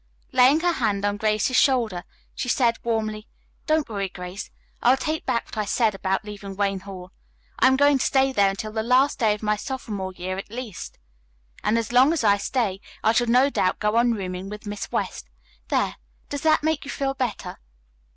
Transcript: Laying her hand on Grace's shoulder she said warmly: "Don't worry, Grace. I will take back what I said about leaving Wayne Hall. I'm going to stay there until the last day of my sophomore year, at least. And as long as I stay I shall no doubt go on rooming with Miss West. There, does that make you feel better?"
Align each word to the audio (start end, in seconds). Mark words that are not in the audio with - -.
Laying 0.31 0.61
her 0.61 0.71
hand 0.73 1.05
on 1.05 1.17
Grace's 1.17 1.55
shoulder 1.57 2.05
she 2.33 2.49
said 2.49 2.79
warmly: 2.83 3.27
"Don't 3.67 3.87
worry, 3.87 4.09
Grace. 4.09 4.49
I 4.81 4.89
will 4.89 4.97
take 4.97 5.27
back 5.27 5.45
what 5.45 5.59
I 5.59 5.65
said 5.65 5.93
about 5.93 6.25
leaving 6.25 6.55
Wayne 6.55 6.79
Hall. 6.79 7.11
I'm 7.59 7.77
going 7.77 7.99
to 7.99 8.03
stay 8.07 8.31
there 8.31 8.49
until 8.49 8.71
the 8.71 8.81
last 8.81 9.19
day 9.19 9.35
of 9.35 9.43
my 9.43 9.55
sophomore 9.55 10.13
year, 10.13 10.39
at 10.39 10.49
least. 10.49 10.97
And 11.63 11.77
as 11.77 11.91
long 11.91 12.13
as 12.13 12.23
I 12.23 12.37
stay 12.37 12.81
I 13.03 13.11
shall 13.11 13.27
no 13.27 13.51
doubt 13.51 13.77
go 13.77 13.95
on 13.95 14.15
rooming 14.15 14.49
with 14.49 14.65
Miss 14.65 14.91
West. 14.91 15.29
There, 15.67 15.97
does 16.29 16.41
that 16.41 16.63
make 16.63 16.83
you 16.83 16.89
feel 16.89 17.13
better?" 17.13 17.59